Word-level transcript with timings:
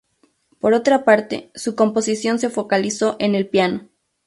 Por 0.59 0.73
otra 0.73 1.05
parte, 1.05 1.51
su 1.53 1.75
composición 1.75 2.39
se 2.39 2.49
focalizó 2.49 3.17
en 3.19 3.35
el 3.35 3.47
piano. 3.47 3.87